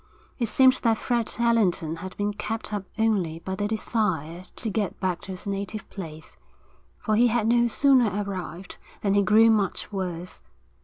It 0.39 0.47
seemed 0.47 0.73
that 0.81 0.97
Fred 0.97 1.35
Allerton 1.37 1.97
had 1.97 2.17
been 2.17 2.33
kept 2.33 2.73
up 2.73 2.85
only 2.97 3.37
by 3.37 3.53
the 3.53 3.67
desire 3.67 4.45
to 4.55 4.69
get 4.71 4.99
back 4.99 5.21
to 5.21 5.31
his 5.33 5.45
native 5.45 5.87
place, 5.91 6.37
for 6.97 7.15
he 7.15 7.27
had 7.27 7.45
no 7.45 7.67
sooner 7.67 8.09
arrived 8.25 8.79
than 9.01 9.13
he 9.13 9.21
grew 9.21 9.51
much 9.51 9.91
worse. 9.91 10.41